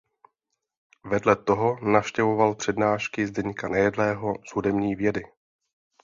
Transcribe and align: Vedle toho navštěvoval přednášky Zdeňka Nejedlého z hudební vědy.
Vedle 1.05 1.35
toho 1.35 1.79
navštěvoval 1.81 2.55
přednášky 2.55 3.27
Zdeňka 3.27 3.67
Nejedlého 3.67 4.33
z 4.51 4.55
hudební 4.55 4.95
vědy. 4.95 5.23